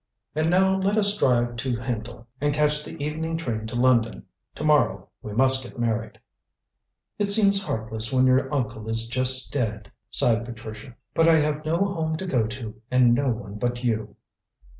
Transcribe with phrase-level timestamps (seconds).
[0.33, 4.25] And now let us drive to Hendle and catch the evening train to London.
[4.55, 6.17] To morrow we must get married."
[7.19, 11.77] "It seems heartless when your uncle is just dead," sighed Patricia, "but I have no
[11.77, 14.15] home to go to, and no one but you."